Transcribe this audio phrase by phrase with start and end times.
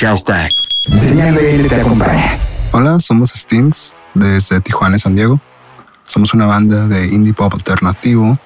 [0.00, 0.50] Hashtag.
[0.98, 2.38] Señal BL te acompaña.
[2.72, 5.38] Hola, somos Stins desde Tijuana y San Diego.
[6.04, 8.38] Somos una banda de indie pop alternativo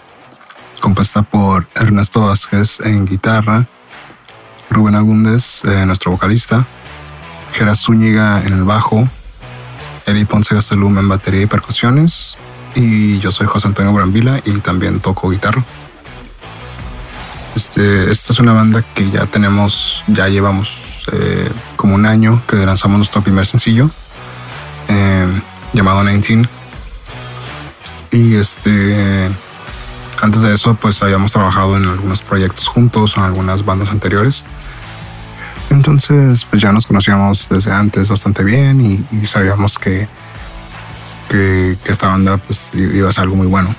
[0.85, 3.67] compuesta por Ernesto Vázquez en guitarra,
[4.69, 6.67] Rubén Agúndez, eh, nuestro vocalista,
[7.55, 9.09] Geras Zúñiga en el bajo,
[10.05, 12.36] Eri Ponce Gastelum en batería y percusiones,
[12.75, 15.64] y yo soy José Antonio Brambila y también toco guitarra.
[17.57, 22.57] Este, esta es una banda que ya tenemos, ya llevamos eh, como un año que
[22.57, 23.91] lanzamos nuestro primer sencillo
[24.88, 25.27] eh,
[25.73, 26.48] llamado 19.
[28.10, 29.30] Y este,
[30.23, 34.45] antes de eso, pues habíamos trabajado en algunos proyectos juntos, en algunas bandas anteriores.
[35.70, 40.07] Entonces, pues ya nos conocíamos desde antes bastante bien y, sabíamos que,
[41.29, 43.74] que, esta banda pues iba a ser algo muy bueno.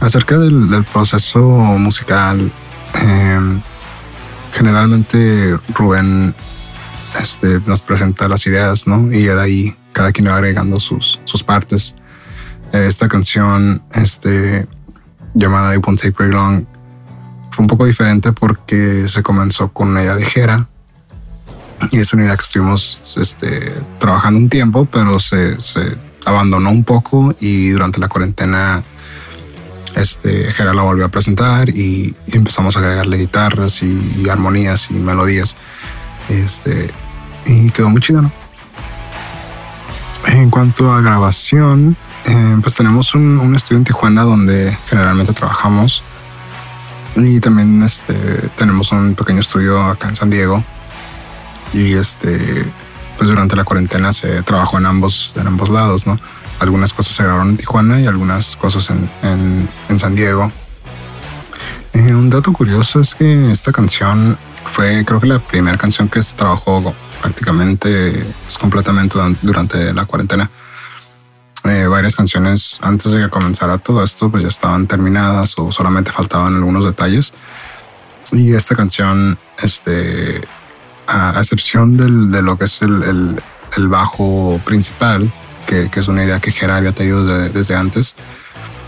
[0.00, 2.50] Acerca del, proceso musical,
[3.02, 3.60] em,
[4.52, 6.34] generalmente Rubén
[7.20, 9.12] este, nos presenta las ideas, ¿no?
[9.12, 11.94] Y de ahí cada quien va agregando sus, sus partes.
[12.72, 14.66] Esta canción, este,
[15.34, 16.64] llamada It Won't Take Very Long,
[17.50, 20.66] fue un poco diferente porque se comenzó con una idea de Jera.
[21.90, 26.84] Y es una idea que estuvimos este, trabajando un tiempo, pero se, se abandonó un
[26.84, 28.82] poco y durante la cuarentena
[29.96, 35.56] este, Gerard la volvió a presentar y, empezamos a agregarle guitarras y, armonías y melodías.
[36.28, 36.90] Este,
[37.46, 38.32] y quedó muy chido, ¿no?
[40.26, 46.04] En cuanto a grabación, eh, pues tenemos un, estudio en Tijuana donde generalmente trabajamos.
[47.16, 48.14] Y también este,
[48.56, 50.62] tenemos un pequeño estudio acá en San Diego.
[51.72, 52.64] Y este,
[53.18, 56.18] pues durante la cuarentena se trabajó en ambos, en ambos lados, ¿no?
[56.60, 60.52] Algunas cosas se grabaron en Tijuana y algunas cosas en, en, San Diego.
[61.94, 66.22] Eh, un dato curioso es que esta canción fue creo que la primera canción que
[66.22, 70.50] se trabajó prácticamente pues, completamente durante la cuarentena.
[71.64, 76.12] Eh, varias canciones antes de que comenzara todo esto pues ya estaban terminadas o solamente
[76.12, 77.32] faltaban algunos detalles.
[78.32, 80.40] Y esta canción, este,
[81.06, 83.42] a, excepción del, de lo que es el, el,
[83.76, 85.30] el bajo principal,
[85.70, 88.14] que, es una idea que Jera había tenido desde, antes.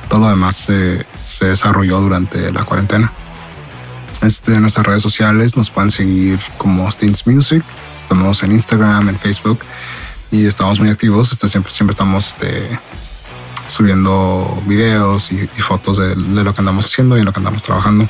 [0.09, 1.07] Todo lo demás se,
[1.41, 3.13] desarrolló durante la cuarentena.
[4.23, 7.65] Este, en nuestras redes sociales nos pueden seguir como Stins Music.
[7.97, 9.61] Estamos en Instagram, en Facebook
[10.31, 11.33] y estamos muy activos.
[11.33, 12.79] Este, siempre, siempre estamos este,
[13.69, 18.09] subiendo videos y, fotos de, de, lo que andamos haciendo y lo que andamos trabajando.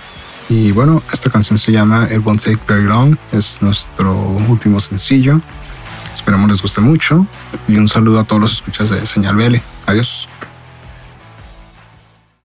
[0.48, 3.16] Y bueno, esta canción se llama It Won't Take Very Long.
[3.32, 5.40] Es nuestro último sencillo.
[6.14, 7.26] Esperamos les guste mucho
[7.68, 9.56] y un saludo a todos los escuchas de Señal BL.
[9.86, 10.28] Adiós.